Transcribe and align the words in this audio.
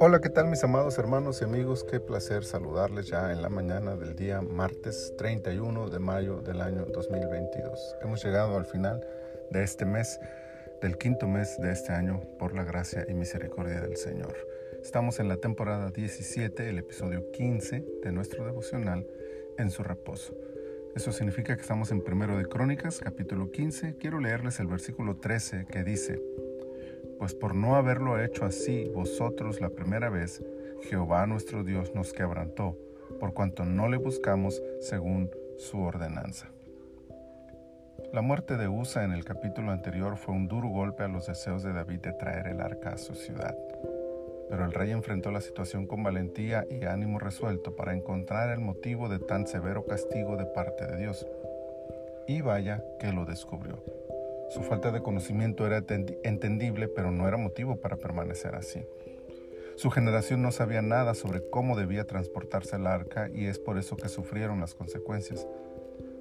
Hola, 0.00 0.20
¿qué 0.22 0.30
tal 0.30 0.46
mis 0.48 0.64
amados 0.64 0.96
hermanos 0.98 1.42
y 1.42 1.44
amigos? 1.44 1.84
Qué 1.84 2.00
placer 2.00 2.44
saludarles 2.44 3.08
ya 3.08 3.30
en 3.30 3.42
la 3.42 3.50
mañana 3.50 3.94
del 3.94 4.14
día 4.16 4.40
martes 4.40 5.12
31 5.18 5.90
de 5.90 5.98
mayo 5.98 6.40
del 6.40 6.62
año 6.62 6.86
2022. 6.86 7.96
Hemos 8.02 8.24
llegado 8.24 8.56
al 8.56 8.64
final 8.64 9.06
de 9.50 9.62
este 9.62 9.84
mes, 9.84 10.18
del 10.80 10.96
quinto 10.96 11.26
mes 11.26 11.60
de 11.60 11.72
este 11.72 11.92
año, 11.92 12.22
por 12.38 12.54
la 12.54 12.64
gracia 12.64 13.04
y 13.06 13.12
misericordia 13.12 13.80
del 13.80 13.98
Señor. 13.98 14.34
Estamos 14.82 15.20
en 15.20 15.28
la 15.28 15.36
temporada 15.36 15.90
17, 15.90 16.70
el 16.70 16.78
episodio 16.78 17.30
15 17.32 17.84
de 18.02 18.12
nuestro 18.12 18.46
devocional 18.46 19.06
En 19.58 19.70
su 19.70 19.82
reposo. 19.82 20.34
Eso 20.94 21.12
significa 21.12 21.54
que 21.54 21.62
estamos 21.62 21.90
en 21.90 22.02
Primero 22.02 22.36
de 22.36 22.46
Crónicas, 22.46 23.00
capítulo 23.00 23.50
15. 23.50 23.96
Quiero 23.96 24.20
leerles 24.20 24.58
el 24.60 24.66
versículo 24.66 25.16
13 25.16 25.66
que 25.66 25.84
dice, 25.84 26.20
pues 27.18 27.34
por 27.34 27.54
no 27.54 27.76
haberlo 27.76 28.20
hecho 28.20 28.44
así 28.44 28.90
vosotros 28.94 29.60
la 29.60 29.70
primera 29.70 30.08
vez, 30.08 30.42
Jehová 30.82 31.26
nuestro 31.26 31.64
Dios 31.64 31.94
nos 31.94 32.12
quebrantó, 32.12 32.76
por 33.20 33.34
cuanto 33.34 33.64
no 33.64 33.88
le 33.88 33.96
buscamos 33.96 34.62
según 34.80 35.30
su 35.56 35.80
ordenanza. 35.80 36.48
La 38.12 38.22
muerte 38.22 38.56
de 38.56 38.68
Usa 38.68 39.04
en 39.04 39.12
el 39.12 39.24
capítulo 39.24 39.70
anterior 39.70 40.16
fue 40.16 40.34
un 40.34 40.48
duro 40.48 40.68
golpe 40.68 41.02
a 41.02 41.08
los 41.08 41.26
deseos 41.26 41.62
de 41.62 41.72
David 41.72 42.00
de 42.00 42.12
traer 42.12 42.46
el 42.46 42.60
arca 42.60 42.90
a 42.90 42.98
su 42.98 43.14
ciudad. 43.14 43.54
Pero 44.48 44.64
el 44.64 44.72
rey 44.72 44.90
enfrentó 44.90 45.30
la 45.30 45.40
situación 45.40 45.86
con 45.86 46.02
valentía 46.02 46.66
y 46.70 46.84
ánimo 46.84 47.18
resuelto 47.18 47.76
para 47.76 47.94
encontrar 47.94 48.50
el 48.50 48.60
motivo 48.60 49.08
de 49.08 49.18
tan 49.18 49.46
severo 49.46 49.84
castigo 49.86 50.36
de 50.36 50.46
parte 50.46 50.86
de 50.86 50.96
Dios. 50.96 51.26
Y 52.26 52.40
vaya 52.40 52.82
que 52.98 53.12
lo 53.12 53.24
descubrió. 53.24 53.82
Su 54.50 54.62
falta 54.62 54.90
de 54.90 55.02
conocimiento 55.02 55.66
era 55.66 55.84
entendible, 56.22 56.88
pero 56.88 57.10
no 57.10 57.28
era 57.28 57.36
motivo 57.36 57.76
para 57.76 57.96
permanecer 57.96 58.54
así. 58.54 58.80
Su 59.76 59.90
generación 59.90 60.42
no 60.42 60.50
sabía 60.50 60.82
nada 60.82 61.14
sobre 61.14 61.40
cómo 61.50 61.76
debía 61.76 62.04
transportarse 62.04 62.76
el 62.76 62.86
arca 62.86 63.28
y 63.32 63.46
es 63.46 63.58
por 63.58 63.78
eso 63.78 63.96
que 63.96 64.08
sufrieron 64.08 64.60
las 64.60 64.74
consecuencias. 64.74 65.46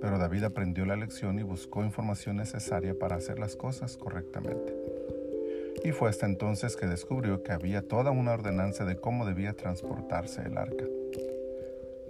Pero 0.00 0.18
David 0.18 0.44
aprendió 0.44 0.86
la 0.86 0.96
lección 0.96 1.38
y 1.38 1.42
buscó 1.42 1.84
información 1.84 2.36
necesaria 2.36 2.98
para 2.98 3.16
hacer 3.16 3.38
las 3.38 3.54
cosas 3.56 3.96
correctamente. 3.96 4.91
Y 5.84 5.92
fue 5.92 6.10
hasta 6.10 6.26
entonces 6.26 6.76
que 6.76 6.86
descubrió 6.86 7.42
que 7.42 7.52
había 7.52 7.86
toda 7.86 8.10
una 8.10 8.32
ordenanza 8.32 8.84
de 8.84 8.96
cómo 8.96 9.26
debía 9.26 9.52
transportarse 9.54 10.42
el 10.42 10.58
arca. 10.58 10.84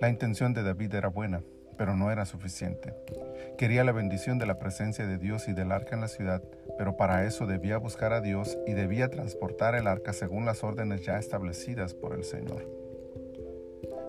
La 0.00 0.08
intención 0.08 0.52
de 0.52 0.62
David 0.62 0.94
era 0.94 1.08
buena, 1.08 1.42
pero 1.76 1.96
no 1.96 2.10
era 2.10 2.26
suficiente. 2.26 2.92
Quería 3.56 3.84
la 3.84 3.92
bendición 3.92 4.38
de 4.38 4.46
la 4.46 4.58
presencia 4.58 5.06
de 5.06 5.18
Dios 5.18 5.48
y 5.48 5.52
del 5.52 5.72
arca 5.72 5.94
en 5.94 6.00
la 6.00 6.08
ciudad, 6.08 6.42
pero 6.76 6.96
para 6.96 7.24
eso 7.24 7.46
debía 7.46 7.78
buscar 7.78 8.12
a 8.12 8.20
Dios 8.20 8.58
y 8.66 8.72
debía 8.72 9.10
transportar 9.10 9.74
el 9.74 9.86
arca 9.86 10.12
según 10.12 10.44
las 10.44 10.64
órdenes 10.64 11.04
ya 11.04 11.18
establecidas 11.18 11.94
por 11.94 12.14
el 12.14 12.24
Señor. 12.24 12.66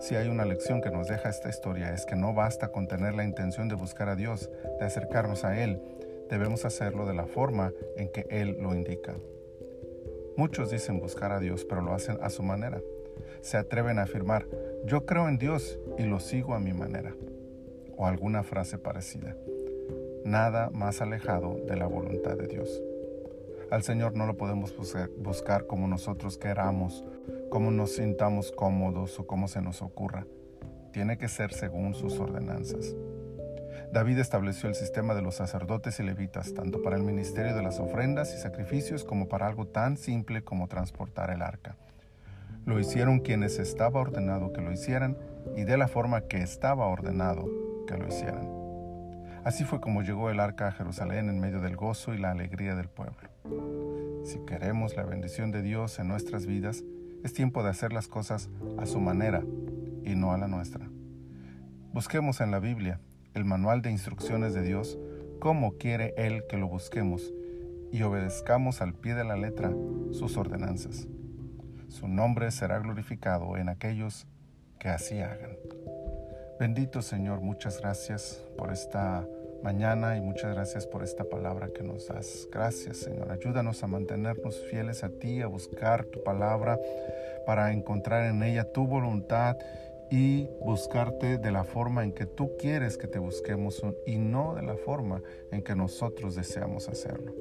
Si 0.00 0.16
hay 0.16 0.28
una 0.28 0.44
lección 0.44 0.82
que 0.82 0.90
nos 0.90 1.08
deja 1.08 1.28
esta 1.28 1.48
historia 1.48 1.94
es 1.94 2.04
que 2.04 2.16
no 2.16 2.34
basta 2.34 2.68
con 2.68 2.88
tener 2.88 3.14
la 3.14 3.24
intención 3.24 3.68
de 3.68 3.74
buscar 3.74 4.08
a 4.08 4.16
Dios, 4.16 4.50
de 4.78 4.84
acercarnos 4.84 5.44
a 5.44 5.58
Él, 5.62 5.80
debemos 6.28 6.64
hacerlo 6.64 7.06
de 7.06 7.14
la 7.14 7.26
forma 7.26 7.72
en 7.96 8.08
que 8.08 8.26
Él 8.28 8.58
lo 8.60 8.74
indica. 8.74 9.14
Muchos 10.36 10.70
dicen 10.70 11.00
buscar 11.00 11.32
a 11.32 11.40
Dios, 11.40 11.64
pero 11.64 11.80
lo 11.80 11.94
hacen 11.94 12.18
a 12.22 12.30
su 12.30 12.42
manera. 12.42 12.80
Se 13.40 13.56
atreven 13.56 13.98
a 13.98 14.02
afirmar, 14.02 14.46
yo 14.84 15.06
creo 15.06 15.28
en 15.28 15.38
Dios 15.38 15.78
y 15.98 16.02
lo 16.04 16.18
sigo 16.18 16.54
a 16.54 16.60
mi 16.60 16.72
manera 16.72 17.14
o 17.96 18.06
alguna 18.06 18.42
frase 18.42 18.78
parecida. 18.78 19.36
Nada 20.24 20.70
más 20.70 21.00
alejado 21.00 21.58
de 21.66 21.76
la 21.76 21.86
voluntad 21.86 22.36
de 22.36 22.48
Dios. 22.48 22.82
Al 23.70 23.82
Señor 23.82 24.14
no 24.14 24.26
lo 24.26 24.36
podemos 24.36 24.74
buscar 25.18 25.66
como 25.66 25.86
nosotros 25.86 26.38
queramos, 26.38 27.04
como 27.50 27.70
nos 27.70 27.92
sintamos 27.92 28.52
cómodos 28.52 29.18
o 29.18 29.26
como 29.26 29.48
se 29.48 29.62
nos 29.62 29.82
ocurra. 29.82 30.26
Tiene 30.92 31.18
que 31.18 31.28
ser 31.28 31.52
según 31.52 31.94
sus 31.94 32.18
ordenanzas. 32.18 32.94
David 33.94 34.18
estableció 34.18 34.68
el 34.68 34.74
sistema 34.74 35.14
de 35.14 35.22
los 35.22 35.36
sacerdotes 35.36 36.00
y 36.00 36.02
levitas, 36.02 36.52
tanto 36.52 36.82
para 36.82 36.96
el 36.96 37.04
ministerio 37.04 37.54
de 37.54 37.62
las 37.62 37.78
ofrendas 37.78 38.34
y 38.34 38.38
sacrificios 38.38 39.04
como 39.04 39.28
para 39.28 39.46
algo 39.46 39.68
tan 39.68 39.96
simple 39.96 40.42
como 40.42 40.66
transportar 40.66 41.30
el 41.30 41.42
arca. 41.42 41.76
Lo 42.66 42.80
hicieron 42.80 43.20
quienes 43.20 43.60
estaba 43.60 44.00
ordenado 44.00 44.52
que 44.52 44.62
lo 44.62 44.72
hicieran 44.72 45.16
y 45.56 45.62
de 45.62 45.78
la 45.78 45.86
forma 45.86 46.22
que 46.22 46.38
estaba 46.38 46.88
ordenado 46.88 47.48
que 47.86 47.96
lo 47.96 48.08
hicieran. 48.08 48.50
Así 49.44 49.62
fue 49.62 49.80
como 49.80 50.02
llegó 50.02 50.28
el 50.28 50.40
arca 50.40 50.66
a 50.66 50.72
Jerusalén 50.72 51.28
en 51.28 51.38
medio 51.38 51.60
del 51.60 51.76
gozo 51.76 52.14
y 52.14 52.18
la 52.18 52.32
alegría 52.32 52.74
del 52.74 52.88
pueblo. 52.88 53.28
Si 54.24 54.40
queremos 54.40 54.96
la 54.96 55.04
bendición 55.04 55.52
de 55.52 55.62
Dios 55.62 56.00
en 56.00 56.08
nuestras 56.08 56.46
vidas, 56.46 56.82
es 57.22 57.32
tiempo 57.32 57.62
de 57.62 57.70
hacer 57.70 57.92
las 57.92 58.08
cosas 58.08 58.50
a 58.76 58.86
su 58.86 58.98
manera 58.98 59.44
y 60.02 60.16
no 60.16 60.32
a 60.32 60.38
la 60.38 60.48
nuestra. 60.48 60.84
Busquemos 61.92 62.40
en 62.40 62.50
la 62.50 62.58
Biblia, 62.58 62.98
el 63.34 63.44
manual 63.44 63.82
de 63.82 63.90
instrucciones 63.90 64.54
de 64.54 64.62
Dios, 64.62 64.98
cómo 65.40 65.76
quiere 65.76 66.14
Él 66.16 66.44
que 66.48 66.56
lo 66.56 66.68
busquemos 66.68 67.32
y 67.92 68.02
obedezcamos 68.02 68.80
al 68.80 68.94
pie 68.94 69.14
de 69.14 69.24
la 69.24 69.36
letra 69.36 69.72
sus 70.12 70.36
ordenanzas. 70.36 71.06
Su 71.88 72.08
nombre 72.08 72.50
será 72.50 72.78
glorificado 72.78 73.56
en 73.56 73.68
aquellos 73.68 74.26
que 74.78 74.88
así 74.88 75.20
hagan. 75.20 75.56
Bendito 76.58 77.02
Señor, 77.02 77.40
muchas 77.40 77.80
gracias 77.80 78.42
por 78.56 78.72
esta 78.72 79.26
mañana 79.62 80.16
y 80.16 80.20
muchas 80.20 80.54
gracias 80.54 80.86
por 80.86 81.02
esta 81.02 81.24
palabra 81.24 81.68
que 81.74 81.82
nos 81.82 82.08
das. 82.08 82.48
Gracias 82.52 82.98
Señor, 82.98 83.30
ayúdanos 83.30 83.82
a 83.82 83.86
mantenernos 83.86 84.60
fieles 84.70 85.04
a 85.04 85.08
ti, 85.08 85.42
a 85.42 85.46
buscar 85.46 86.04
tu 86.04 86.22
palabra 86.22 86.78
para 87.46 87.72
encontrar 87.72 88.24
en 88.24 88.42
ella 88.42 88.72
tu 88.72 88.86
voluntad 88.86 89.56
y 90.10 90.48
buscarte 90.60 91.38
de 91.38 91.50
la 91.50 91.64
forma 91.64 92.04
en 92.04 92.12
que 92.12 92.26
tú 92.26 92.56
quieres 92.58 92.96
que 92.96 93.06
te 93.06 93.18
busquemos 93.18 93.82
y 94.06 94.18
no 94.18 94.54
de 94.54 94.62
la 94.62 94.76
forma 94.76 95.22
en 95.50 95.62
que 95.62 95.74
nosotros 95.74 96.34
deseamos 96.34 96.88
hacerlo. 96.88 97.34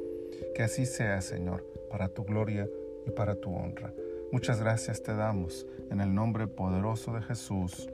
Que 0.56 0.63
así 0.63 0.85
sea, 0.85 1.22
Señor, 1.22 1.66
para 1.90 2.09
tu 2.09 2.24
gloria 2.24 2.69
y 3.06 3.12
para 3.12 3.35
tu 3.35 3.53
honra. 3.53 3.94
Muchas 4.31 4.59
gracias 4.59 5.03
te 5.03 5.13
damos 5.13 5.68
en 5.91 6.01
el 6.01 6.13
nombre 6.13 6.47
poderoso 6.47 7.13
de 7.13 7.22
Jesús. 7.22 7.90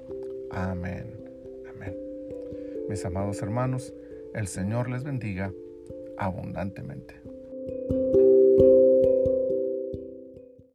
Amén. 0.52 1.14
Amén. 1.70 1.96
Mis 2.88 3.04
amados 3.06 3.42
hermanos, 3.42 3.94
el 4.34 4.48
Señor 4.48 4.90
les 4.90 5.04
bendiga 5.04 5.52
abundantemente. 6.18 7.16